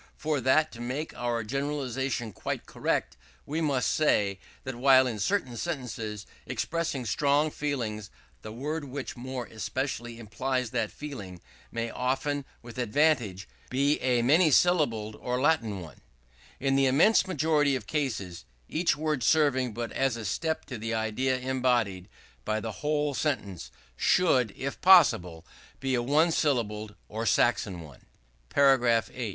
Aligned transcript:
So 0.17 0.39
that 0.39 0.71
to 0.71 0.81
make 0.81 1.13
our 1.15 1.43
generalization 1.43 2.33
quite 2.33 2.65
correct 2.65 3.17
we 3.45 3.61
must 3.61 3.91
say, 3.91 4.39
that 4.63 4.73
while 4.73 5.05
in 5.05 5.19
certain 5.19 5.55
sentences 5.55 6.25
expressing 6.47 7.05
strong 7.05 7.51
feeling, 7.51 8.01
the 8.41 8.51
word 8.51 8.85
which 8.85 9.15
more 9.15 9.45
especially 9.45 10.17
implies 10.17 10.71
that 10.71 10.89
feeling 10.91 11.39
may 11.71 11.91
often 11.91 12.45
with 12.63 12.79
advantage 12.79 13.47
be 13.69 13.99
a 13.99 14.23
many 14.23 14.49
syllabled 14.49 15.17
or 15.21 15.39
Latin 15.39 15.81
one; 15.81 16.01
in 16.59 16.75
the 16.75 16.87
immense 16.87 17.27
majority 17.27 17.75
of 17.75 17.85
cases, 17.85 18.43
each 18.67 18.97
word 18.97 19.21
serving 19.21 19.71
but 19.71 19.91
as 19.91 20.17
a 20.17 20.25
step 20.25 20.65
to 20.65 20.79
the 20.79 20.95
idea 20.95 21.37
embodied 21.37 22.09
by 22.43 22.59
the 22.59 22.71
whole 22.81 23.13
sentence, 23.13 23.69
should, 23.95 24.51
if 24.57 24.81
possible, 24.81 25.45
be 25.79 25.93
a 25.93 26.01
one 26.01 26.31
syllabled 26.31 26.95
or 27.07 27.23
Saxon 27.27 27.81
one.§ 27.81 28.07
8. 29.13 29.29